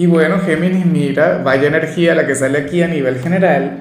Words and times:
Y 0.00 0.06
bueno, 0.06 0.38
Géminis, 0.38 0.86
mira, 0.86 1.42
vaya 1.44 1.68
energía 1.68 2.14
la 2.14 2.26
que 2.26 2.34
sale 2.34 2.56
aquí 2.56 2.82
a 2.82 2.88
nivel 2.88 3.18
general. 3.18 3.80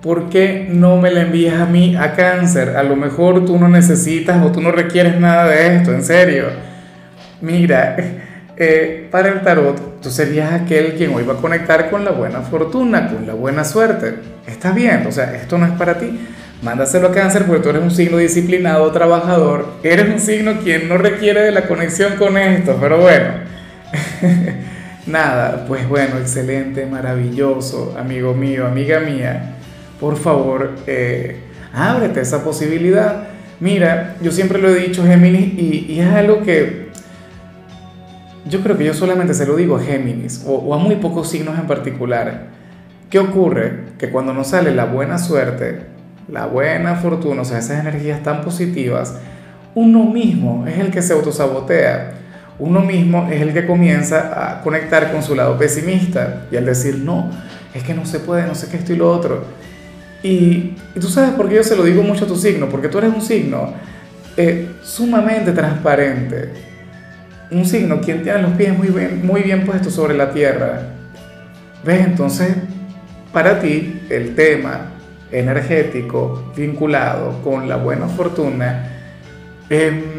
¿Por 0.00 0.28
qué 0.28 0.68
no 0.70 0.96
me 0.96 1.10
la 1.10 1.22
envías 1.22 1.60
a 1.60 1.66
mí 1.66 1.96
a 1.96 2.12
cáncer? 2.12 2.76
A 2.76 2.84
lo 2.84 2.94
mejor 2.94 3.44
tú 3.44 3.58
no 3.58 3.66
necesitas 3.66 4.46
o 4.46 4.52
tú 4.52 4.60
no 4.60 4.70
requieres 4.70 5.18
nada 5.18 5.48
de 5.48 5.74
esto, 5.74 5.92
en 5.92 6.04
serio. 6.04 6.44
Mira, 7.40 7.96
eh, 8.56 9.08
para 9.10 9.30
el 9.30 9.40
tarot, 9.40 10.00
tú 10.00 10.08
serías 10.08 10.52
aquel 10.52 10.94
quien 10.94 11.12
hoy 11.12 11.24
va 11.24 11.32
a 11.32 11.38
conectar 11.38 11.90
con 11.90 12.04
la 12.04 12.12
buena 12.12 12.42
fortuna, 12.42 13.08
con 13.08 13.26
la 13.26 13.34
buena 13.34 13.64
suerte. 13.64 14.14
Está 14.46 14.70
bien, 14.70 15.04
o 15.04 15.10
sea, 15.10 15.34
esto 15.34 15.58
no 15.58 15.66
es 15.66 15.72
para 15.72 15.98
ti. 15.98 16.16
Mándaselo 16.62 17.08
a 17.08 17.12
cáncer 17.12 17.42
porque 17.42 17.64
tú 17.64 17.70
eres 17.70 17.82
un 17.82 17.90
signo 17.90 18.18
disciplinado, 18.18 18.88
trabajador. 18.92 19.66
Eres 19.82 20.10
un 20.10 20.20
signo 20.20 20.60
quien 20.62 20.88
no 20.88 20.96
requiere 20.96 21.42
de 21.42 21.50
la 21.50 21.62
conexión 21.62 22.14
con 22.14 22.38
esto, 22.38 22.78
pero 22.80 22.98
bueno. 22.98 23.30
Nada, 25.06 25.66
pues 25.68 25.88
bueno, 25.88 26.18
excelente, 26.18 26.84
maravilloso, 26.84 27.94
amigo 27.96 28.34
mío, 28.34 28.66
amiga 28.66 28.98
mía. 28.98 29.54
Por 30.00 30.16
favor, 30.16 30.72
eh, 30.88 31.36
ábrete 31.72 32.20
esa 32.20 32.42
posibilidad. 32.42 33.28
Mira, 33.60 34.16
yo 34.20 34.32
siempre 34.32 34.60
lo 34.60 34.68
he 34.68 34.80
dicho, 34.80 35.04
Géminis, 35.04 35.54
y, 35.54 36.00
es 36.00 36.12
algo 36.12 36.42
que 36.42 36.88
yo 38.50 38.60
creo 38.62 38.76
que 38.76 38.84
yo 38.84 38.94
solamente 38.94 39.32
se 39.32 39.46
lo 39.46 39.54
digo 39.54 39.76
a 39.76 39.80
Géminis, 39.80 40.44
o, 40.44 40.54
o 40.54 40.74
a 40.74 40.78
muy 40.78 40.96
pocos 40.96 41.30
signos 41.30 41.56
en 41.56 41.68
particular. 41.68 42.48
¿Qué 43.08 43.20
ocurre? 43.20 43.84
Que 43.98 44.10
cuando 44.10 44.34
nos 44.34 44.48
sale 44.48 44.74
la 44.74 44.86
buena 44.86 45.18
suerte, 45.18 45.82
la 46.28 46.46
buena 46.46 46.96
fortuna, 46.96 47.42
o 47.42 47.44
sea, 47.44 47.58
esas 47.58 47.78
energías 47.78 48.24
tan 48.24 48.42
positivas, 48.42 49.14
uno 49.76 50.04
mismo 50.04 50.66
es 50.66 50.78
el 50.80 50.90
que 50.90 51.00
se 51.00 51.12
autosabotea 51.12 52.14
uno 52.58 52.80
mismo 52.80 53.28
es 53.30 53.42
el 53.42 53.52
que 53.52 53.66
comienza 53.66 54.50
a 54.50 54.62
conectar 54.62 55.12
con 55.12 55.22
su 55.22 55.34
lado 55.34 55.58
pesimista 55.58 56.46
y 56.50 56.56
al 56.56 56.64
decir, 56.64 56.98
no, 56.98 57.30
es 57.74 57.82
que 57.82 57.94
no 57.94 58.06
se 58.06 58.20
puede, 58.20 58.46
no 58.46 58.54
sé 58.54 58.68
qué 58.68 58.78
esto 58.78 58.92
y 58.92 58.96
lo 58.96 59.10
otro. 59.10 59.44
Y, 60.22 60.74
tú 60.98 61.08
sabes 61.08 61.30
por 61.30 61.48
qué 61.48 61.56
yo 61.56 61.62
se 61.62 61.76
lo 61.76 61.84
digo 61.84 62.02
mucho 62.02 62.24
a 62.24 62.28
tu 62.28 62.36
signo, 62.36 62.68
porque 62.68 62.88
tú 62.88 62.98
eres 62.98 63.12
un 63.14 63.20
signo 63.20 63.74
eh, 64.36 64.70
sumamente 64.82 65.52
transparente, 65.52 66.50
un 67.50 67.64
signo 67.64 68.00
quien 68.00 68.22
tiene 68.22 68.42
los 68.42 68.52
pies 68.52 68.76
muy 68.76 68.88
bien, 68.88 69.24
muy 69.24 69.42
bien 69.42 69.66
puestos 69.66 69.92
sobre 69.92 70.14
la 70.14 70.30
tierra. 70.30 70.80
¿Ves? 71.84 72.06
Entonces, 72.06 72.56
para 73.32 73.60
ti, 73.60 74.00
el 74.08 74.34
tema 74.34 74.92
energético 75.30 76.52
vinculado 76.56 77.42
con 77.42 77.68
la 77.68 77.76
buena 77.76 78.08
fortuna, 78.08 78.88
eh, 79.68 80.16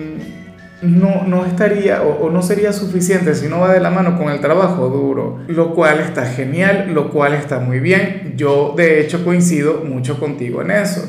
no, 0.81 1.23
no 1.25 1.45
estaría 1.45 2.03
o, 2.03 2.29
no 2.29 2.41
sería 2.41 2.71
suficiente 2.71 3.33
si 3.33 3.47
no 3.47 3.61
va 3.61 3.73
de 3.73 3.79
la 3.79 3.89
mano 3.89 4.17
con 4.17 4.29
el 4.29 4.39
trabajo 4.39 4.89
duro, 4.89 5.39
lo 5.47 5.73
cual 5.73 5.99
está 5.99 6.25
genial, 6.25 6.91
lo 6.93 7.09
cual 7.09 7.33
está 7.33 7.59
muy 7.59 7.79
bien. 7.79 8.33
Yo 8.35 8.73
de 8.77 9.01
hecho 9.01 9.25
coincido 9.25 9.83
mucho 9.83 10.19
contigo 10.19 10.61
en 10.61 10.71
eso. 10.71 11.01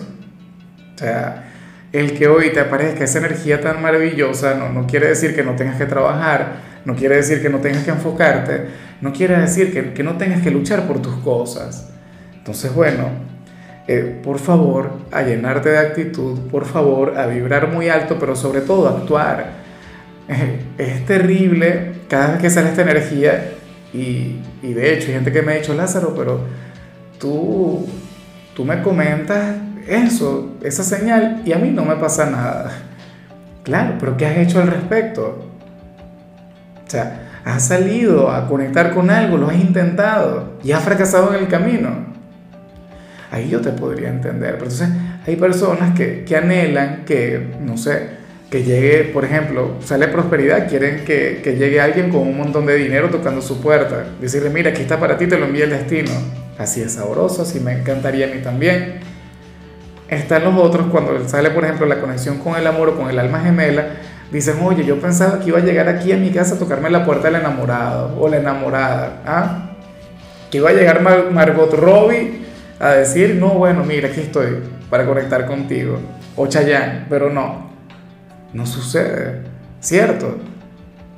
O 0.95 0.99
sea, 0.99 1.45
el 1.93 2.15
que 2.15 2.29
hoy 2.29 2.51
te 2.51 2.61
aparezca 2.61 3.05
esa 3.05 3.19
energía 3.19 3.61
tan 3.61 3.83
maravillosa 3.83 4.55
no, 4.55 4.71
no 4.71 4.87
quiere 4.87 5.09
decir 5.09 5.35
que 5.35 5.43
no 5.43 5.55
tengas 5.55 5.77
que 5.77 5.87
trabajar, 5.87 6.57
no 6.85 6.97
quiere 6.97 7.17
decir 7.17 7.43
que 7.43 7.51
no 7.51 7.59
tengas 7.59 7.85
que 7.85 7.91
enfocarte, 7.91 8.67
no 9.01 9.13
quiere 9.13 9.39
decir 9.39 9.73
que, 9.73 9.93
que 9.93 10.03
no 10.03 10.17
tengas 10.17 10.43
que 10.43 10.51
luchar 10.51 10.87
por 10.87 11.01
tus 11.01 11.15
cosas. 11.17 11.91
Entonces, 12.37 12.75
bueno, 12.75 13.11
eh, 13.91 14.21
por 14.23 14.39
favor, 14.39 14.91
a 15.11 15.23
llenarte 15.23 15.71
de 15.71 15.79
actitud, 15.79 16.39
por 16.51 16.67
favor, 16.67 17.17
a 17.17 17.27
vibrar 17.27 17.69
muy 17.73 17.89
alto, 17.89 18.19
pero 18.21 18.37
sobre 18.37 18.61
todo 18.61 18.87
a 18.87 18.99
actuar. 18.99 19.53
Es 20.77 21.07
terrible 21.07 21.95
cada 22.07 22.33
vez 22.33 22.41
que 22.43 22.51
sale 22.51 22.69
esta 22.69 22.83
energía 22.83 23.53
y, 23.95 24.37
y, 24.63 24.75
de 24.75 24.93
hecho 24.93 25.09
hay 25.09 25.15
gente 25.15 25.33
que 25.33 25.41
me 25.41 25.53
ha 25.53 25.55
dicho, 25.57 25.73
Lázaro, 25.73 26.15
pero 26.15 26.41
tú, 27.19 27.87
tú 28.55 28.67
me 28.67 28.83
comentas 28.83 29.57
eso, 29.89 30.57
esa 30.63 30.85
señal 30.85 31.41
y 31.47 31.53
a 31.53 31.57
mí 31.57 31.71
no 31.71 31.87
me 31.87 31.97
pasa 31.97 32.29
nada. 32.29 32.71
Claro, 33.63 33.95
pero 33.99 34.19
¿qué 34.19 34.27
has 34.27 34.37
hecho 34.37 34.61
al 34.61 34.69
respecto? 34.69 35.47
O 36.87 36.91
sea, 36.91 37.41
has 37.45 37.67
salido 37.67 38.31
a 38.31 38.47
conectar 38.47 38.95
con 38.95 39.09
algo, 39.09 39.39
lo 39.39 39.49
has 39.49 39.57
intentado 39.57 40.59
y 40.63 40.73
has 40.73 40.85
fracasado 40.85 41.35
en 41.35 41.41
el 41.41 41.49
camino 41.49 42.18
ahí 43.31 43.49
yo 43.49 43.61
te 43.61 43.71
podría 43.71 44.09
entender. 44.09 44.53
Pero 44.55 44.71
entonces 44.71 44.89
hay 45.27 45.37
personas 45.37 45.95
que, 45.97 46.25
que 46.25 46.37
anhelan 46.37 47.05
que, 47.05 47.55
no 47.61 47.77
sé, 47.77 48.19
que 48.51 48.63
llegue, 48.63 49.05
por 49.13 49.25
ejemplo, 49.25 49.77
sale 49.85 50.09
prosperidad, 50.09 50.69
quieren 50.69 51.05
que, 51.05 51.41
que, 51.45 51.57
llegue 51.57 51.81
alguien 51.81 52.11
con 52.11 52.23
un 52.23 52.37
montón 52.37 52.65
de 52.65 52.77
dinero 52.77 53.11
tocando 53.11 53.43
su 53.43 53.61
puerta, 53.61 54.07
decirle, 54.21 54.49
mira, 54.49 54.71
aquí 54.71 54.83
está 54.83 54.99
para 54.99 55.19
ti, 55.19 55.27
te 55.27 55.39
lo 55.39 55.45
envía 55.47 55.65
el 55.65 55.71
destino. 55.71 56.11
Así 56.57 56.81
es 56.81 56.95
sabroso, 56.95 57.43
así 57.43 57.61
me 57.61 57.73
encantaría 57.73 58.27
a 58.27 58.31
mí 58.31 58.41
también. 58.43 59.01
Están 60.09 60.45
los 60.45 60.55
otros 60.57 60.87
cuando 60.91 61.29
sale, 61.29 61.51
por 61.51 61.65
ejemplo, 61.65 61.87
la 61.87 62.01
conexión 62.01 62.39
con 62.39 62.57
el 62.57 62.67
amor 62.67 62.89
o 62.91 62.97
con 62.97 63.11
el 63.11 63.19
alma 63.19 63.41
gemela, 63.41 63.87
dicen, 64.33 64.57
oye, 64.63 64.85
yo 64.85 64.99
pensaba 64.99 65.39
que 65.39 65.49
iba 65.49 65.59
a 65.59 65.63
llegar 65.63 65.89
aquí 65.89 66.13
a 66.13 66.17
mi 66.17 66.31
casa 66.31 66.55
a 66.55 66.59
tocarme 66.59 66.89
la 66.89 67.05
puerta 67.05 67.31
del 67.31 67.41
enamorado 67.41 68.19
o 68.19 68.29
la 68.29 68.39
enamorada, 68.39 69.23
¿ah? 69.27 69.71
Que 70.51 70.59
iba 70.59 70.71
a 70.71 70.73
llegar 70.73 71.03
Margot 71.03 71.75
Robbie 71.75 72.48
a 72.81 72.91
decir, 72.91 73.35
no, 73.35 73.51
bueno, 73.51 73.85
mira, 73.85 74.09
aquí 74.09 74.21
estoy 74.21 74.59
para 74.89 75.05
conectar 75.05 75.47
contigo, 75.47 75.99
o 76.37 76.47
Chayanne, 76.47 77.07
pero 77.09 77.31
no, 77.31 77.71
no 78.53 78.67
sucede, 78.67 79.43
¿cierto? 79.81 80.39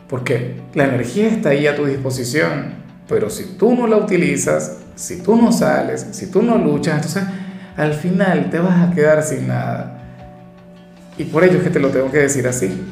Porque 0.09 0.57
la 0.75 0.85
energía 0.85 1.29
está 1.29 1.51
ahí 1.51 1.67
a 1.67 1.77
tu 1.77 1.85
disposición, 1.85 2.75
pero 3.09 3.31
si 3.31 3.57
tú 3.57 3.75
no 3.75 3.87
la 3.87 3.97
utilizas, 3.97 4.79
si 4.95 5.23
tú 5.23 5.37
no 5.37 5.53
sales, 5.53 6.07
si 6.13 6.31
tú 6.31 6.43
no 6.43 6.59
luchas, 6.59 6.97
entonces 6.97 7.23
al 7.77 7.95
final 7.95 8.51
te 8.51 8.59
vas 8.59 8.89
a 8.89 8.95
quedar 8.95 9.23
sin 9.23 9.49
nada. 9.49 9.99
Y 11.17 11.25
por 11.25 11.45
ello 11.45 11.59
es 11.59 11.65
que 11.65 11.71
te 11.71 11.81
lo 11.81 11.89
tengo 11.89 12.11
que 12.11 12.19
decir 12.19 12.47
así. 12.49 12.83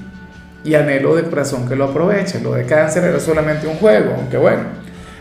Y 0.64 0.74
anhelo 0.74 1.16
de 1.16 1.22
corazón 1.22 1.68
que 1.68 1.76
lo 1.76 1.84
aproveches. 1.84 2.42
Lo 2.42 2.52
de 2.52 2.64
cáncer 2.64 3.04
era 3.04 3.18
solamente 3.20 3.66
un 3.66 3.76
juego, 3.76 4.14
aunque 4.16 4.36
bueno, 4.36 4.64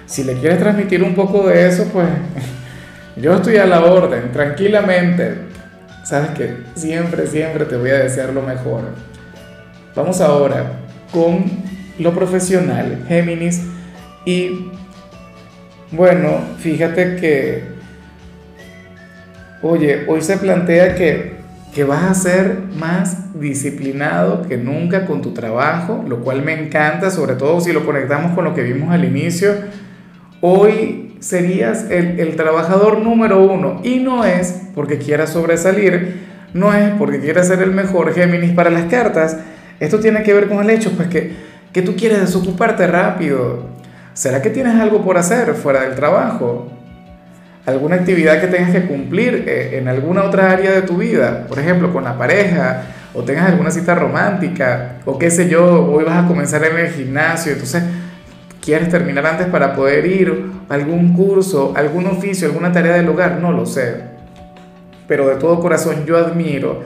si 0.05 0.23
le 0.23 0.33
quieres 0.33 0.59
transmitir 0.59 1.03
un 1.03 1.15
poco 1.15 1.47
de 1.47 1.67
eso, 1.67 1.85
pues 1.93 2.07
yo 3.21 3.35
estoy 3.35 3.57
a 3.57 3.65
la 3.65 3.83
orden, 3.83 4.31
tranquilamente. 4.31 5.35
Sabes 6.03 6.29
que 6.31 6.55
siempre, 6.75 7.27
siempre 7.27 7.65
te 7.65 7.75
voy 7.75 7.89
a 7.89 7.97
desear 7.99 8.31
lo 8.31 8.41
mejor. 8.41 8.81
Vamos 9.95 10.21
ahora 10.21 10.73
con 11.11 11.45
lo 11.97 12.13
profesional, 12.13 13.03
Géminis. 13.07 13.63
Y 14.25 14.69
bueno, 15.91 16.39
fíjate 16.59 17.15
que, 17.15 17.63
oye, 19.61 20.05
hoy 20.07 20.21
se 20.21 20.37
plantea 20.37 20.95
que, 20.95 21.37
que 21.73 21.83
vas 21.83 22.03
a 22.03 22.13
ser 22.13 22.59
más 22.77 23.39
disciplinado 23.39 24.43
que 24.43 24.57
nunca 24.57 25.05
con 25.05 25.21
tu 25.21 25.33
trabajo, 25.33 26.03
lo 26.07 26.19
cual 26.21 26.43
me 26.43 26.53
encanta, 26.53 27.09
sobre 27.09 27.35
todo 27.35 27.59
si 27.61 27.73
lo 27.73 27.85
conectamos 27.85 28.33
con 28.33 28.45
lo 28.45 28.53
que 28.53 28.63
vimos 28.63 28.91
al 28.91 29.05
inicio. 29.05 29.55
Hoy 30.41 31.06
serías 31.19 31.85
el, 31.89 32.35
trabajador 32.35 32.99
número 32.99 33.43
uno 33.43 33.81
y 33.83 33.99
no 33.99 34.25
es 34.25 34.61
porque 34.75 34.97
quieras 34.97 35.31
sobresalir, 35.31 36.27
no 36.53 36.73
es 36.73 36.91
porque 36.97 37.19
quieras 37.19 37.47
ser 37.47 37.61
el 37.61 37.71
mejor 37.71 38.13
Géminis 38.13 38.51
para 38.51 38.69
las 38.69 38.85
cartas. 38.85 39.37
Esto 39.79 39.99
tiene 39.99 40.23
que 40.23 40.33
ver 40.33 40.47
con 40.47 40.59
el 40.59 40.69
hecho 40.69 40.91
pues 40.91 41.07
que, 41.07 41.33
que 41.73 41.81
tú 41.81 41.95
quieres 41.95 42.21
desocuparte 42.21 42.87
rápido. 42.87 43.65
¿Será 44.13 44.41
que 44.41 44.49
tienes 44.49 44.75
algo 44.79 45.03
por 45.03 45.17
hacer 45.17 45.53
fuera 45.53 45.81
del 45.81 45.95
trabajo? 45.95 46.71
¿Alguna 47.65 47.97
actividad 47.97 48.39
que 48.39 48.47
tengas 48.47 48.71
que 48.71 48.87
cumplir 48.87 49.43
eh, 49.47 49.77
en 49.77 49.87
alguna 49.87 50.23
otra 50.23 50.51
área 50.51 50.71
de 50.71 50.81
tu 50.83 50.97
vida? 50.97 51.45
Por 51.47 51.59
ejemplo, 51.59 51.91
con 51.91 52.05
la 52.05 52.17
pareja, 52.17 52.83
o 53.13 53.23
tengas 53.23 53.49
alguna 53.49 53.71
cita 53.71 53.93
romántica, 53.93 54.97
o 55.05 55.17
qué 55.17 55.29
sé 55.29 55.49
yo, 55.49 55.91
hoy 55.91 56.03
vas 56.03 56.23
a 56.23 56.27
comenzar 56.27 56.63
en 56.63 56.77
el 56.77 56.91
gimnasio, 56.91 57.51
entonces 57.51 57.83
quieres 58.67 58.89
terminar 58.89 59.25
antes 59.25 59.47
para 59.47 59.73
poder 59.73 60.05
ir 60.05 60.51
a 60.67 60.73
algún 60.73 61.13
curso, 61.13 61.71
algún 61.73 62.05
oficio, 62.05 62.49
alguna 62.49 62.73
tarea 62.73 62.95
del 62.95 63.07
hogar, 63.07 63.39
no 63.39 63.53
lo 63.53 63.65
sé. 63.65 64.01
Pero 65.07 65.29
de 65.29 65.35
todo 65.37 65.61
corazón 65.61 66.05
yo 66.05 66.17
admiro 66.17 66.83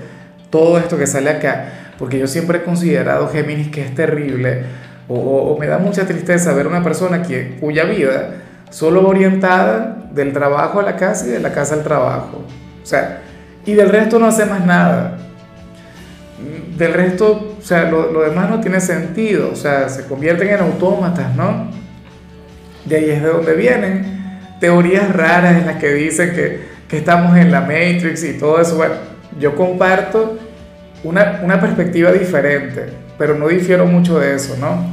todo 0.52 0.78
esto 0.78 0.96
que 0.96 1.08
sale 1.08 1.32
acá, 1.32 1.94
porque 1.98 2.20
yo 2.20 2.28
siempre 2.28 2.60
he 2.60 2.64
considerado 2.64 3.30
Géminis 3.30 3.70
que 3.70 3.82
es 3.82 3.96
terrible 3.96 4.62
o, 5.08 5.58
me 5.60 5.66
da 5.66 5.80
mucha 5.80 6.06
tristeza 6.06 6.54
ver 6.54 6.68
una 6.68 6.84
persona 6.84 7.24
que, 7.24 7.58
cuya 7.60 7.86
vida 7.86 8.36
solo 8.70 9.08
orientada 9.08 10.06
del 10.14 10.34
trabajo 10.34 10.82
a 10.82 10.84
la 10.84 10.96
casa 10.98 11.26
y 11.26 11.30
de 11.32 11.40
la 11.40 11.52
casa 11.52 11.74
al 11.74 11.84
trabajo. 11.84 12.46
O 12.84 12.86
sea, 12.86 13.22
y 13.66 13.74
del 13.74 13.90
resto 13.90 14.20
no 14.20 14.28
hace 14.28 14.46
más 14.46 14.64
nada. 14.68 15.18
Del 16.82 16.96
resto, 16.96 17.58
o 17.60 17.62
sea, 17.62 17.92
lo, 17.92 18.12
lo 18.12 18.24
demás 18.24 18.50
no 18.50 18.60
tiene 18.60 18.82
sentido, 18.82 19.52
o 19.52 19.56
sea, 19.56 19.88
se 19.88 20.08
convierten 20.08 20.50
en 20.50 20.62
autómatas, 20.62 21.36
¿no? 21.36 21.70
De 22.86 22.96
ahí 22.96 23.10
es 23.12 23.22
de 23.22 23.28
donde 23.28 23.54
vienen 23.54 24.40
teorías 24.60 25.16
raras 25.16 25.58
en 25.58 25.68
las 25.68 25.76
que 25.76 25.94
dicen 25.94 26.34
que, 26.34 26.62
que 26.88 26.98
estamos 26.98 27.38
en 27.38 27.52
la 27.52 27.62
Matrix 27.62 28.24
y 28.24 28.40
todo 28.40 28.60
eso. 28.60 28.78
Bueno, 28.78 28.96
yo 29.40 29.56
comparto 29.56 30.40
una, 31.04 31.42
una 31.44 31.62
perspectiva 31.62 32.12
diferente, 32.12 32.88
pero 33.16 33.36
no 33.36 33.48
difiero 33.48 33.86
mucho 33.86 34.18
de 34.18 34.34
eso, 34.34 34.58
¿no? 34.60 34.84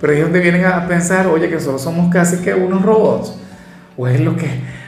Pero 0.00 0.14
ahí 0.14 0.20
es 0.20 0.24
donde 0.24 0.40
vienen 0.40 0.64
a 0.64 0.88
pensar, 0.88 1.26
oye, 1.26 1.50
que 1.50 1.60
solo 1.60 1.78
somos 1.78 2.10
casi 2.10 2.38
que 2.38 2.54
unos 2.54 2.80
robots, 2.80 3.38
o 3.98 4.08
es 4.08 4.18
lo 4.18 4.34
que, 4.34 4.46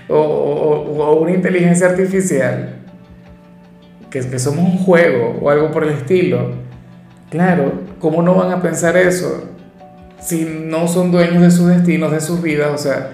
o, 0.08 0.16
o, 0.16 1.04
o 1.04 1.20
una 1.20 1.32
inteligencia 1.32 1.88
artificial, 1.88 2.79
que, 4.10 4.38
somos 4.38 4.64
un 4.64 4.78
juego 4.78 5.38
o 5.40 5.50
algo 5.50 5.70
por 5.70 5.84
el 5.84 5.90
estilo. 5.90 6.52
Claro, 7.30 7.72
¿cómo 8.00 8.22
no 8.22 8.34
van 8.34 8.50
a 8.52 8.60
pensar 8.60 8.96
eso 8.96 9.44
si 10.20 10.44
no 10.44 10.88
son 10.88 11.10
dueños 11.10 11.42
de 11.42 11.50
sus 11.50 11.68
destinos, 11.68 12.12
de 12.12 12.20
sus 12.20 12.42
vidas? 12.42 12.72
O 12.74 12.78
sea, 12.78 13.10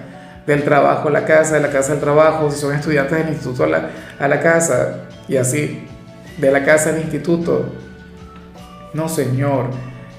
del 0.47 0.63
trabajo 0.63 1.09
a 1.09 1.11
la 1.11 1.25
casa, 1.25 1.55
de 1.55 1.61
la 1.61 1.69
casa 1.69 1.93
al 1.93 1.99
trabajo, 1.99 2.49
si 2.49 2.59
son 2.59 2.73
estudiantes 2.73 3.17
del 3.17 3.29
instituto 3.29 3.63
a 3.63 3.67
la, 3.67 3.89
a 4.19 4.27
la 4.27 4.39
casa, 4.39 5.01
y 5.27 5.35
así, 5.37 5.83
de 6.37 6.51
la 6.51 6.63
casa 6.63 6.89
al 6.89 6.99
instituto. 6.99 7.73
No, 8.93 9.07
señor. 9.07 9.65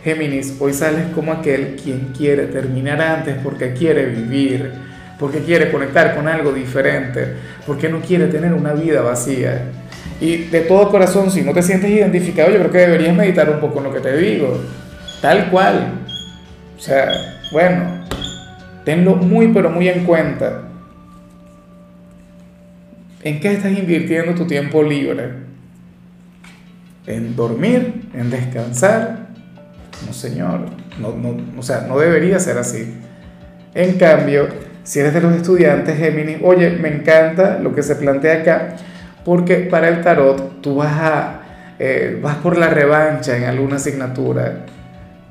Géminis, 0.05 0.57
hoy 0.61 0.73
sales 0.73 1.07
como 1.13 1.33
aquel 1.33 1.77
quien 1.83 2.13
quiere 2.17 2.47
terminar 2.47 3.03
antes 3.03 3.37
porque 3.43 3.73
quiere 3.73 4.07
vivir, 4.07 4.73
porque 5.19 5.41
quiere 5.41 5.73
conectar 5.73 6.15
con 6.15 6.29
algo 6.29 6.53
diferente, 6.53 7.35
porque 7.67 7.89
no 7.89 8.01
quiere 8.01 8.29
tener 8.29 8.55
una 8.55 8.75
vida 8.75 9.03
vacía. 9.03 9.73
Y 10.21 10.45
de 10.45 10.61
todo 10.63 10.91
corazón, 10.91 11.31
si 11.31 11.43
no 11.43 11.53
te 11.53 11.63
sientes 11.63 11.91
identificado, 11.91 12.51
yo 12.51 12.59
creo 12.59 12.71
que 12.71 12.79
deberías 12.79 13.15
meditar 13.15 13.49
un 13.51 13.61
poco 13.61 13.79
en 13.79 13.85
lo 13.85 13.95
que 13.95 14.01
te 14.01 14.17
digo. 14.17 14.59
Tal 15.21 15.51
cual. 15.51 15.93
O 16.77 16.81
sea, 16.81 17.09
bueno, 17.53 18.05
tenlo 18.85 19.17
muy 19.17 19.49
pero 19.49 19.71
muy 19.71 19.89
en 19.89 20.05
cuenta. 20.05 20.63
¿En 23.23 23.41
qué 23.41 23.53
estás 23.53 23.77
invirtiendo 23.77 24.35
tu 24.35 24.47
tiempo 24.47 24.83
libre? 24.83 25.31
¿En 27.07 27.35
dormir? 27.35 28.09
¿En 28.15 28.31
descansar? 28.31 29.29
No, 30.07 30.13
señor. 30.13 30.61
No, 31.01 31.17
no, 31.17 31.37
o 31.59 31.63
sea, 31.63 31.87
no 31.89 31.99
debería 31.99 32.39
ser 32.39 32.59
así. 32.59 32.95
En 33.75 33.99
cambio, 33.99 34.49
si 34.83 35.01
eres 35.01 35.15
de 35.15 35.21
los 35.21 35.35
estudiantes 35.35 35.99
Géminis, 35.99 36.39
oye, 36.43 36.71
me 36.71 36.89
encanta 36.89 37.59
lo 37.59 37.75
que 37.75 37.83
se 37.83 37.97
plantea 37.97 38.41
acá, 38.41 38.77
porque 39.29 39.57
para 39.57 39.89
el 39.91 40.01
tarot 40.01 40.63
tú 40.63 40.77
vas, 40.77 40.99
a, 40.99 41.41
eh, 41.79 42.19
vas 42.23 42.37
por 42.37 42.57
la 42.57 42.69
revancha 42.71 43.37
en 43.37 43.45
alguna 43.45 43.77
asignatura. 43.77 44.65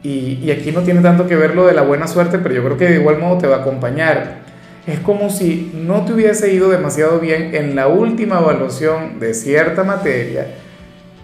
Y, 0.04 0.52
aquí 0.52 0.72
no 0.72 0.82
tiene 0.82 1.02
tanto 1.02 1.26
que 1.26 1.36
ver 1.36 1.56
lo 1.56 1.66
de 1.66 1.74
la 1.74 1.82
buena 1.82 2.06
suerte, 2.06 2.38
pero 2.38 2.54
yo 2.54 2.64
creo 2.64 2.78
que 2.78 2.86
de 2.90 3.00
igual 3.00 3.18
modo 3.18 3.40
te 3.40 3.48
va 3.48 3.56
a 3.56 3.60
acompañar. 3.62 4.42
Es 4.86 5.00
como 5.00 5.32
si 5.32 5.72
no 5.74 6.06
te 6.06 6.14
hubiese 6.14 6.54
ido 6.54 6.70
demasiado 6.70 7.20
bien 7.20 7.56
en 7.56 7.76
la 7.76 7.88
última 7.88 8.38
evaluación 8.38 9.20
de 9.20 9.34
cierta 9.34 9.84
materia 9.84 10.46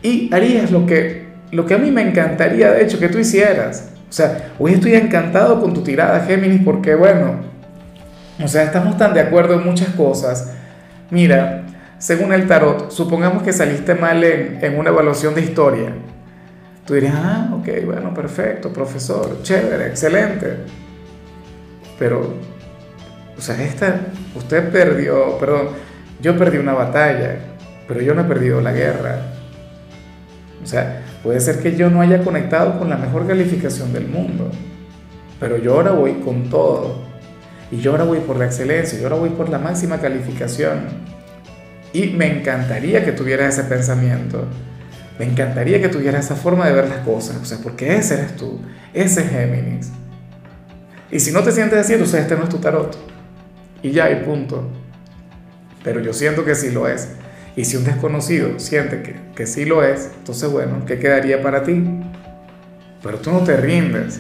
y 0.02 0.34
harías 0.34 0.72
lo 0.72 0.88
que, 0.88 1.28
lo 1.52 1.68
que 1.68 1.76
a 1.76 1.78
mí 1.78 1.92
me 1.92 2.02
encantaría, 2.02 2.72
de 2.72 2.82
hecho, 2.82 2.98
que 2.98 3.08
tú 3.08 3.20
hicieras. 3.20 3.92
O 4.10 4.14
sea, 4.14 4.52
hoy 4.58 4.74
estoy 4.74 4.96
encantado 4.96 5.62
con 5.62 5.76
tu 5.76 5.84
tirada, 5.84 6.22
Géminis, 6.22 6.64
porque 6.66 6.96
bueno, 6.96 7.36
o 8.44 8.48
sea, 8.48 8.64
estamos 8.64 8.98
tan 8.98 9.14
de 9.14 9.20
acuerdo 9.20 9.54
en 9.54 9.64
muchas 9.64 9.90
cosas. 9.90 10.54
Mira, 11.12 11.64
según 12.04 12.34
el 12.34 12.48
tarot, 12.48 12.92
supongamos 12.92 13.44
que 13.44 13.54
saliste 13.54 13.96
mal 13.96 14.22
en, 14.26 14.60
en 14.62 14.78
una 14.78 14.90
evaluación 14.90 15.34
de 15.34 15.40
historia. 15.40 15.94
Tú 16.86 16.96
dirías, 16.96 17.16
ah, 17.16 17.50
ok, 17.54 17.86
bueno, 17.86 18.14
perfecto, 18.14 18.74
profesor, 18.74 19.42
chévere, 19.42 19.88
excelente. 19.88 20.58
Pero, 21.98 22.34
o 23.38 23.42
sea, 23.42 23.64
esta, 23.64 24.02
usted 24.36 24.70
perdió, 24.70 25.38
perdón, 25.38 25.70
yo 26.22 26.38
perdí 26.38 26.58
una 26.58 26.74
batalla, 26.74 27.38
pero 27.88 28.02
yo 28.02 28.14
no 28.14 28.24
he 28.24 28.26
perdido 28.26 28.60
la 28.60 28.74
guerra. 28.74 29.22
O 30.62 30.66
sea, 30.66 31.04
puede 31.24 31.40
ser 31.40 31.60
que 31.60 31.78
yo 31.78 31.90
no 31.90 32.02
haya 32.02 32.22
conectado 32.22 32.80
con 32.80 32.90
la 32.90 32.98
mejor 32.98 33.26
calificación 33.26 33.94
del 33.94 34.10
mundo, 34.10 34.52
pero 35.40 35.56
yo 35.56 35.76
ahora 35.76 35.92
voy 35.92 36.16
con 36.16 36.50
todo. 36.50 36.98
Y 37.72 37.78
yo 37.78 37.92
ahora 37.92 38.04
voy 38.04 38.20
por 38.20 38.36
la 38.36 38.48
excelencia, 38.48 39.00
yo 39.00 39.06
ahora 39.06 39.20
voy 39.20 39.30
por 39.30 39.48
la 39.48 39.58
máxima 39.58 40.00
calificación. 40.00 41.14
Y 41.94 42.08
me 42.08 42.40
encantaría 42.40 43.06
que 43.06 43.12
tuviera 43.12 43.48
ese 43.48 43.64
pensamiento. 43.64 44.48
Me 45.20 45.26
encantaría 45.26 45.80
que 45.80 45.90
tuviera 45.90 46.20
esa 46.20 46.36
forma 46.36 46.68
de 46.68 46.74
ver 46.74 46.90
las 46.90 47.00
cosas. 47.00 47.38
O 47.42 47.46
sea, 47.46 47.60
porque 47.62 47.96
ese 47.96 48.16
eres 48.16 48.36
tú. 48.36 48.60
Ese 48.94 49.22
es 49.22 49.30
Géminis. 49.30 49.92
Y 51.12 51.20
si 51.20 51.32
no 51.32 51.44
te 51.44 51.52
sientes 51.52 51.78
así, 51.78 51.94
entonces 51.94 52.22
este 52.22 52.36
no 52.36 52.44
es 52.44 52.50
tu 52.50 52.58
tarot. 52.58 52.98
Y 53.84 53.92
ya, 53.92 54.10
y 54.10 54.24
punto. 54.24 54.68
Pero 55.84 56.00
yo 56.00 56.14
siento 56.14 56.44
que 56.44 56.56
sí 56.56 56.72
lo 56.72 56.88
es. 56.88 57.10
Y 57.56 57.66
si 57.66 57.78
un 57.78 57.84
desconocido 57.84 58.60
siente 58.60 59.04
que, 59.04 59.16
que 59.36 59.46
sí 59.46 59.64
lo 59.66 59.84
es, 59.84 60.10
entonces 60.18 60.50
bueno, 60.50 60.84
¿qué 60.88 60.98
quedaría 60.98 61.44
para 61.44 61.62
ti? 61.62 61.84
Pero 63.04 63.20
tú 63.20 63.32
no 63.32 63.42
te 63.42 63.56
rindes 63.58 64.20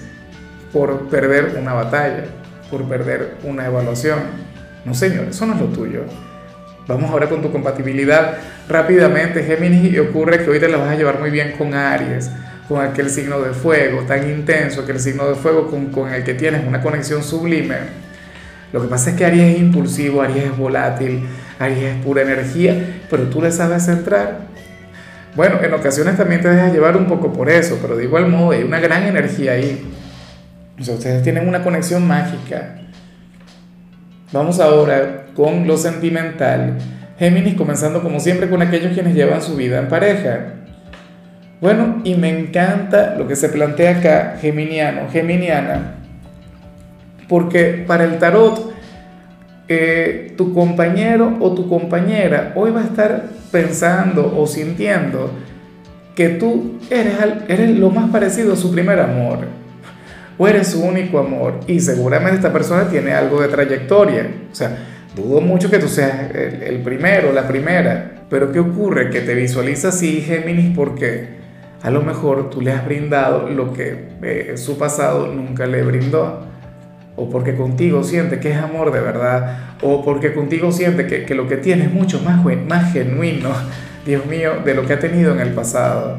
por 0.72 1.08
perder 1.10 1.56
una 1.60 1.74
batalla, 1.74 2.26
por 2.70 2.88
perder 2.88 3.38
una 3.44 3.66
evaluación. 3.66 4.20
No, 4.86 4.94
señor, 4.94 5.26
eso 5.30 5.48
no 5.48 5.56
es 5.56 5.62
lo 5.62 5.68
tuyo. 5.68 6.04
Vamos 6.86 7.10
ahora 7.12 7.30
con 7.30 7.42
tu 7.42 7.50
compatibilidad 7.50 8.38
rápidamente, 8.68 9.44
Géminis, 9.44 9.94
y 9.94 10.00
ocurre 10.00 10.44
que 10.44 10.50
hoy 10.50 10.60
te 10.60 10.68
la 10.68 10.78
vas 10.78 10.90
a 10.90 10.96
llevar 10.96 11.20
muy 11.20 11.30
bien 11.30 11.54
con 11.58 11.74
Aries, 11.74 12.30
con 12.68 12.82
aquel 12.82 13.10
signo 13.10 13.40
de 13.40 13.54
fuego 13.54 14.02
tan 14.02 14.30
intenso, 14.30 14.82
aquel 14.82 15.00
signo 15.00 15.30
de 15.30 15.36
fuego 15.36 15.68
con, 15.68 15.92
con 15.92 16.14
el 16.14 16.26
que 16.26 16.34
tienes 16.34 16.68
una 16.68 16.82
conexión 16.82 17.24
sublime. 17.24 17.76
Lo 18.74 18.82
que 18.82 18.90
pasa 18.90 19.12
es 19.12 19.16
que 19.16 19.26
Aries 19.26 19.56
es 19.56 19.62
impulsivo, 19.62 20.22
Aries 20.22 20.46
es 20.46 20.58
volátil, 20.58 21.24
Aries 21.58 21.84
es 21.84 22.04
pura 22.04 22.24
energía, 22.24 23.02
pero 23.10 23.30
tú 23.30 23.42
le 23.42 23.52
sabes 23.52 23.86
centrar. 23.86 24.40
Bueno, 25.36 25.60
en 25.64 25.74
ocasiones 25.74 26.18
también 26.18 26.42
te 26.42 26.50
dejas 26.50 26.74
llevar 26.74 26.98
un 26.98 27.06
poco 27.06 27.32
por 27.32 27.50
eso, 27.50 27.80
pero 27.82 27.96
de 27.96 28.04
igual 28.04 28.28
modo 28.28 28.52
hay 28.52 28.64
una 28.64 28.82
gran 28.82 29.04
energía 29.04 29.54
ahí. 29.54 29.90
O 30.78 30.84
sea, 30.84 30.96
ustedes 30.96 31.24
tienen 31.24 31.48
una 31.48 31.64
conexión 31.64 32.06
mágica. 32.06 32.76
Vamos 34.34 34.60
ahora 34.60 35.23
con 35.36 35.68
lo 35.68 35.78
sentimental. 35.78 36.78
Géminis 37.18 37.56
comenzando 37.56 38.02
como 38.02 38.20
siempre 38.20 38.50
con 38.50 38.62
aquellos 38.62 38.94
quienes 38.94 39.16
llevan 39.16 39.42
su 39.42 39.56
vida 39.56 39.80
en 39.80 39.88
pareja. 39.88 40.54
Bueno, 41.62 42.02
y 42.04 42.16
me 42.16 42.30
encanta 42.30 43.16
lo 43.18 43.28
que 43.28 43.36
se 43.36 43.50
plantea 43.50 44.00
acá, 44.00 44.38
geminiano, 44.42 45.08
geminiana, 45.10 45.96
porque 47.30 47.86
para 47.88 48.04
el 48.04 48.20
tarot, 48.20 48.74
eh, 49.70 50.34
tu 50.36 50.54
compañero 50.54 51.38
o 51.40 51.54
tu 51.54 51.70
compañera 51.70 52.52
hoy 52.56 52.72
va 52.72 52.82
a 52.82 52.84
estar 52.84 53.24
pensando 53.50 54.36
o 54.38 54.46
sintiendo 54.46 55.32
que 56.16 56.30
tú 56.30 56.80
eres, 56.90 57.14
eres 57.48 57.70
lo 57.78 57.90
más 57.90 58.10
parecido 58.12 58.54
a 58.54 58.56
su 58.58 58.72
primer 58.72 59.00
amor 59.00 59.48
o 60.38 60.48
eres 60.48 60.68
su 60.68 60.84
único 60.84 61.18
amor 61.20 61.62
y 61.66 61.80
seguramente 61.80 62.36
esta 62.36 62.52
persona 62.52 62.90
tiene 62.90 63.14
algo 63.14 63.42
de 63.42 63.48
trayectoria. 63.48 64.28
O 64.52 64.56
sea, 64.56 64.78
dudo 65.16 65.42
mucho 65.42 65.70
que 65.70 65.80
tú 65.80 65.88
seas 65.88 66.32
el, 66.34 66.82
primero, 66.82 67.32
la 67.32 67.48
primera, 67.48 68.24
pero 68.30 68.52
¿qué 68.52 68.60
ocurre? 68.60 69.10
Que 69.10 69.22
te 69.22 69.36
visualizas 69.36 69.96
así, 69.96 70.22
Géminis, 70.22 70.76
porque 70.76 71.28
a 71.82 71.92
lo 71.92 72.02
mejor 72.02 72.50
tú 72.50 72.62
le 72.62 72.72
has 72.72 72.86
brindado 72.86 73.50
lo 73.50 73.74
que 73.74 74.10
eh, 74.22 74.54
su 74.56 74.78
pasado 74.78 75.28
nunca 75.28 75.68
le 75.68 75.84
brindó. 75.84 76.48
O 77.16 77.30
porque 77.30 77.56
contigo 77.56 78.04
siente 78.04 78.40
que 78.40 78.52
es 78.52 78.58
amor 78.58 78.92
de 78.92 79.00
verdad. 79.00 79.76
O 79.84 80.04
porque 80.04 80.34
contigo 80.34 80.72
siente 80.72 81.06
que, 81.06 81.26
que 81.26 81.36
lo 81.36 81.48
que 81.48 81.58
tiene 81.58 81.84
es 81.86 81.94
mucho 81.94 82.20
más, 82.22 82.44
más 82.68 82.92
genuino, 82.92 83.50
Dios 84.06 84.26
mío, 84.26 84.54
de 84.66 84.74
lo 84.74 84.86
que 84.88 84.94
ha 84.94 85.00
tenido 85.00 85.32
en 85.32 85.40
el 85.40 85.54
pasado. 85.54 86.18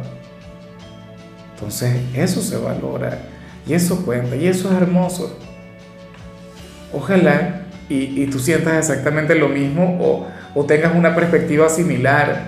Entonces, 1.54 2.00
eso 2.14 2.40
se 2.40 2.56
valora. 2.58 3.18
Y 3.66 3.72
eso 3.72 4.04
cuenta, 4.04 4.36
y 4.36 4.46
eso 4.46 4.70
es 4.70 4.80
hermoso. 4.80 5.36
Ojalá 6.92 7.63
y, 7.88 8.22
y 8.22 8.26
tú 8.26 8.38
sientas 8.38 8.78
exactamente 8.78 9.34
lo 9.34 9.48
mismo 9.48 9.98
o, 10.00 10.26
o, 10.54 10.64
tengas 10.64 10.94
una 10.94 11.14
perspectiva 11.14 11.68
similar 11.68 12.46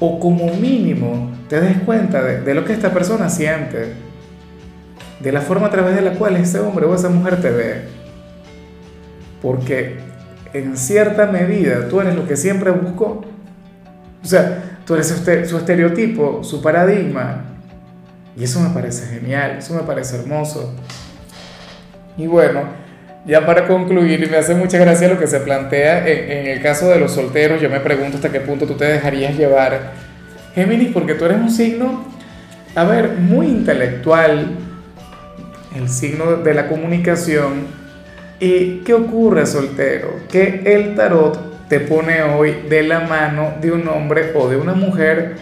o 0.00 0.18
como 0.18 0.54
mínimo 0.54 1.30
te 1.48 1.60
des 1.60 1.78
cuenta 1.78 2.22
de, 2.22 2.40
de, 2.40 2.54
lo 2.54 2.64
que 2.64 2.72
esta 2.72 2.92
persona 2.92 3.28
siente, 3.28 3.92
de 5.20 5.32
la 5.32 5.42
forma 5.42 5.66
a 5.66 5.70
través 5.70 5.94
de 5.94 6.02
la 6.02 6.12
cual 6.14 6.36
ese 6.36 6.58
hombre 6.60 6.86
o 6.86 6.94
esa 6.94 7.10
mujer 7.10 7.40
te 7.40 7.50
ve. 7.50 7.82
Porque 9.42 9.98
en 10.54 10.76
cierta 10.76 11.26
medida 11.26 11.88
tú 11.88 12.00
eres 12.00 12.14
lo 12.14 12.26
que 12.26 12.36
siempre 12.36 12.70
buscó. 12.70 13.24
O 14.22 14.26
sea, 14.26 14.78
tú 14.86 14.94
eres 14.94 15.08
su, 15.08 15.16
su 15.48 15.58
estereotipo, 15.58 16.42
su 16.42 16.62
paradigma, 16.62 17.44
y 18.36 18.44
eso 18.44 18.60
me 18.60 18.70
parece 18.70 19.06
genial, 19.06 19.56
eso 19.58 19.74
me 19.74 19.82
parece 19.82 20.16
hermoso. 20.16 20.74
Y 22.16 22.26
bueno, 22.26 22.62
ya 23.24 23.46
para 23.46 23.66
concluir, 23.68 24.28
me 24.30 24.36
hace 24.36 24.54
mucha 24.54 24.78
gracia 24.78 25.08
lo 25.08 25.18
que 25.18 25.26
se 25.26 25.40
plantea 25.40 26.06
en, 26.08 26.30
en, 26.30 26.46
el 26.46 26.60
caso 26.60 26.88
de 26.88 26.98
los 26.98 27.12
solteros. 27.12 27.60
Yo 27.60 27.70
me 27.70 27.80
pregunto 27.80 28.16
hasta 28.16 28.32
qué 28.32 28.40
punto 28.40 28.66
tú 28.66 28.74
te 28.74 28.84
dejarías 28.84 29.36
llevar, 29.36 29.92
Géminis, 30.54 30.90
porque 30.92 31.14
tú 31.14 31.24
eres 31.24 31.38
un 31.38 31.50
signo, 31.50 32.04
a 32.74 32.84
ver, 32.84 33.10
muy 33.10 33.46
intelectual, 33.46 34.50
el 35.76 35.88
signo 35.88 36.36
de 36.36 36.54
la 36.54 36.68
comunicación. 36.68 37.66
¿Y 38.40 38.78
qué 38.78 38.92
ocurre, 38.94 39.46
soltero? 39.46 40.16
Que 40.30 40.62
el 40.66 40.96
tarot 40.96 41.68
te 41.68 41.78
pone 41.78 42.22
hoy 42.22 42.64
de 42.68 42.82
la 42.82 43.00
mano 43.00 43.54
de 43.60 43.70
un 43.70 43.86
hombre 43.86 44.32
o 44.34 44.48
de 44.48 44.56
una 44.56 44.74
mujer 44.74 45.36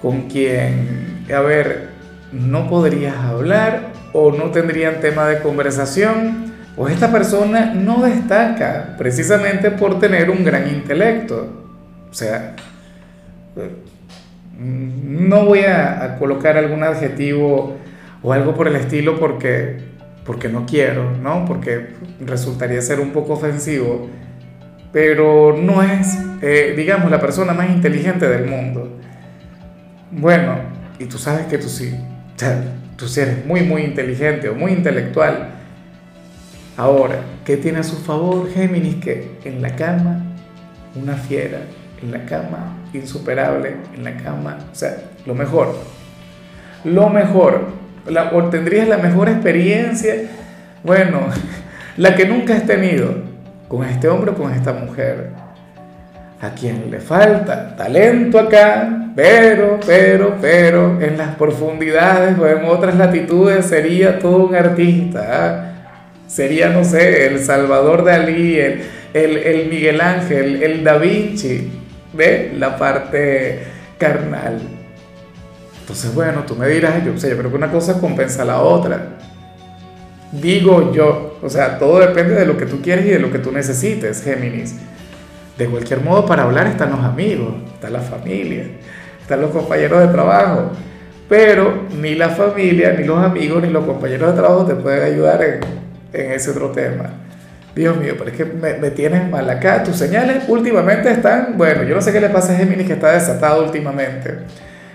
con 0.00 0.28
quien, 0.28 1.24
a 1.34 1.40
ver, 1.40 1.88
no 2.30 2.68
podrías 2.68 3.16
hablar 3.16 3.88
o 4.12 4.30
no 4.32 4.50
tendrían 4.52 5.00
tema 5.00 5.28
de 5.28 5.40
conversación 5.40 6.47
o 6.78 6.86
esta 6.88 7.10
persona 7.10 7.74
no 7.74 8.02
destaca 8.02 8.94
precisamente 8.96 9.72
por 9.72 9.98
tener 9.98 10.30
un 10.30 10.44
gran 10.44 10.68
intelecto. 10.68 11.48
O 12.08 12.14
sea, 12.14 12.54
no 14.56 15.44
voy 15.44 15.60
a, 15.60 16.16
colocar 16.20 16.56
algún 16.56 16.84
adjetivo 16.84 17.76
o 18.22 18.32
algo 18.32 18.54
por 18.54 18.68
el 18.68 18.76
estilo 18.76 19.18
porque, 19.18 19.78
porque 20.24 20.48
no 20.48 20.66
quiero, 20.66 21.10
¿no? 21.20 21.44
Porque 21.44 21.94
resultaría 22.20 22.80
ser 22.80 23.00
un 23.00 23.10
poco 23.10 23.32
ofensivo, 23.32 24.08
pero 24.92 25.56
no 25.60 25.82
es, 25.82 26.16
eh, 26.42 26.74
digamos, 26.76 27.10
la 27.10 27.20
persona 27.20 27.54
más 27.54 27.70
inteligente 27.70 28.28
del 28.28 28.46
mundo. 28.46 28.96
Bueno, 30.12 30.54
y 31.00 31.06
tú 31.06 31.18
sabes 31.18 31.46
que 31.46 31.58
tú 31.58 31.68
sí, 31.68 31.92
tú 32.96 33.08
sí 33.08 33.20
eres 33.20 33.44
muy, 33.44 33.62
muy 33.62 33.82
inteligente 33.82 34.48
o 34.48 34.54
muy 34.54 34.70
intelectual 34.70 35.57
Ahora, 36.78 37.16
¿qué 37.44 37.56
tiene 37.56 37.80
a 37.80 37.82
su 37.82 37.96
favor 37.96 38.48
Géminis? 38.52 39.02
Que 39.02 39.40
en 39.44 39.60
la 39.60 39.74
cama, 39.74 40.22
una 40.94 41.14
fiera, 41.14 41.58
en 42.00 42.12
la 42.12 42.24
cama, 42.24 42.76
insuperable, 42.92 43.74
en 43.96 44.04
la 44.04 44.16
cama, 44.16 44.58
o 44.70 44.74
sea, 44.76 44.96
lo 45.26 45.34
mejor. 45.34 45.74
Lo 46.84 47.08
mejor, 47.08 47.66
la, 48.06 48.30
la 48.30 48.96
mejor 48.98 49.28
experiencia, 49.28 50.14
bueno, 50.84 51.22
la 51.96 52.14
que 52.14 52.26
nunca 52.26 52.54
has 52.54 52.64
tenido 52.64 53.12
con 53.66 53.84
este 53.84 54.06
hombre 54.06 54.30
o 54.30 54.34
con 54.34 54.52
esta 54.52 54.72
mujer. 54.72 55.30
A 56.40 56.50
quien 56.50 56.92
le 56.92 57.00
falta 57.00 57.74
talento 57.74 58.38
acá, 58.38 59.10
pero, 59.16 59.80
pero, 59.84 60.36
pero, 60.40 61.00
en 61.00 61.18
las 61.18 61.34
profundidades 61.34 62.38
o 62.38 62.46
en 62.46 62.64
otras 62.66 62.94
latitudes 62.94 63.66
sería 63.66 64.20
todo 64.20 64.46
un 64.46 64.54
artista. 64.54 65.26
¿ah? 65.28 65.68
Sería, 66.38 66.68
no 66.68 66.84
sé, 66.84 67.26
el 67.26 67.40
Salvador 67.40 68.04
Dalí, 68.04 68.60
el, 68.60 68.86
el, 69.12 69.68
Miguel 69.68 70.00
Ángel, 70.00 70.62
el 70.62 70.84
Da 70.84 70.96
Vinci, 70.96 71.68
de 72.12 72.52
la 72.56 72.78
parte 72.78 73.64
carnal. 73.98 74.60
Entonces, 75.80 76.14
bueno, 76.14 76.44
tú 76.46 76.54
me 76.54 76.68
dirás, 76.68 77.04
yo, 77.04 77.18
sé, 77.18 77.30
yo 77.30 77.38
creo 77.38 77.50
que 77.50 77.56
una 77.56 77.72
cosa 77.72 78.00
compensa 78.00 78.42
a 78.42 78.44
la 78.44 78.60
otra. 78.60 79.18
Digo 80.30 80.92
yo, 80.92 81.40
o 81.42 81.50
sea, 81.50 81.76
todo 81.76 81.98
depende 81.98 82.36
de 82.36 82.46
lo 82.46 82.56
que 82.56 82.66
tú 82.66 82.80
quieres 82.82 83.06
y 83.06 83.08
de 83.08 83.18
lo 83.18 83.32
que 83.32 83.40
tú 83.40 83.50
necesites, 83.50 84.22
Géminis. 84.22 84.76
De 85.58 85.66
cualquier 85.66 86.02
modo, 86.02 86.24
para 86.24 86.44
hablar 86.44 86.68
están 86.68 86.90
los 86.90 87.00
amigos, 87.00 87.52
está 87.74 87.90
la 87.90 88.00
familia, 88.00 88.62
están 89.20 89.40
los 89.40 89.50
compañeros 89.50 90.02
de 90.02 90.06
trabajo. 90.06 90.70
Pero 91.28 91.88
ni 92.00 92.14
la 92.14 92.28
familia, 92.28 92.94
ni 92.96 93.02
los 93.02 93.18
amigos, 93.18 93.60
ni 93.60 93.70
los 93.70 93.84
compañeros 93.84 94.30
de 94.30 94.40
trabajo 94.40 94.66
te 94.66 94.76
pueden 94.76 95.02
ayudar 95.02 95.42
en, 95.42 95.87
en 96.12 96.32
ese 96.32 96.50
otro 96.50 96.70
tema. 96.70 97.10
Dios 97.78 97.96
mío, 97.96 98.14
pero 98.18 98.30
es 98.30 98.36
que 98.36 98.44
me, 98.44 98.90
tienes 98.90 99.30
mal 99.30 99.48
acá. 99.48 99.84
Tus 99.84 99.96
señales 99.96 100.44
últimamente 100.48 101.10
están, 101.10 101.54
bueno, 101.56 101.84
yo 101.84 101.94
no 101.94 102.00
sé 102.00 102.12
qué 102.12 102.20
le 102.20 102.28
pasa 102.28 102.52
a 102.52 102.56
Géminis 102.56 102.86
que 102.86 102.94
está 102.94 103.12
desatado 103.12 103.64
últimamente. 103.64 104.34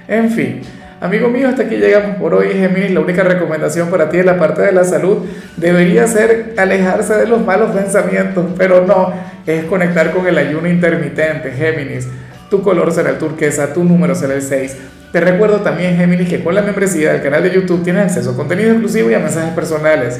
En 0.06 0.30
fin, 0.30 0.62
amigo 1.00 1.30
mío, 1.30 1.48
hasta 1.48 1.64
aquí 1.64 1.78
llegamos 1.78 2.18
por 2.18 2.34
hoy, 2.34 2.50
Géminis. 2.50 2.92
La 2.92 3.00
única 3.00 3.24
recomendación 3.24 3.90
para 3.90 4.10
ti 4.10 4.18
en 4.18 4.26
la 4.26 4.38
parte 4.38 4.64
de 4.64 4.74
la 4.74 4.84
salud 4.84 5.20
debería 5.56 6.08
ser 6.08 6.56
alejarse 6.58 7.14
de 7.14 7.26
los 7.26 7.46
malos 7.46 7.72
pensamientos, 7.72 8.48
pero 8.58 8.86
no, 8.86 9.14
es 9.46 9.64
conectar 9.66 10.12
con 10.12 10.28
el 10.28 10.38
ayuno 10.38 10.68
intermitente, 10.68 11.52
Géminis. 11.52 12.10
Tu 12.50 12.62
color 12.62 12.92
será 12.92 13.12
el 13.12 13.18
turquesa, 13.18 13.72
tu 13.72 13.86
número 13.86 14.14
será 14.14 14.34
el 14.34 14.42
6. 14.42 14.78
Te 15.14 15.22
recuerdo 15.22 15.62
también, 15.62 15.96
Géminis, 15.96 16.28
que 16.28 16.44
con 16.44 16.54
la 16.54 16.62
membresía 16.62 17.14
del 17.14 17.22
canal 17.22 17.44
de 17.44 17.52
YouTube 17.52 17.82
tienes 17.82 18.04
acceso 18.04 18.32
a 18.32 18.36
contenido 18.36 18.72
exclusivo 18.72 19.10
y 19.10 19.14
a 19.14 19.20
mensajes 19.20 19.54
personales 19.54 20.20